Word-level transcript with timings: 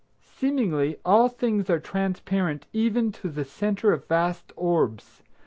Seemingly 0.35 0.97
all 1.05 1.29
things 1.29 1.69
are 1.69 1.79
transparent 1.79 2.65
even 2.73 3.11
to 3.11 3.29
the 3.29 3.45
center 3.45 3.93
of 3.93 4.07
vast 4.07 4.51
orbs. 4.55 5.21